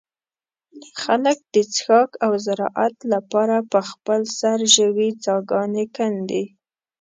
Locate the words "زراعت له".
2.45-3.19